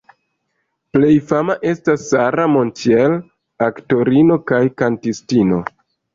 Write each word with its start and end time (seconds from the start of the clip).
Plej 0.95 1.11
fama 1.31 1.55
estas 1.71 2.05
Sara 2.13 2.47
Montiel, 2.55 3.15
aktorino 3.67 4.41
kaj 4.53 4.63
kantistino. 4.83 5.63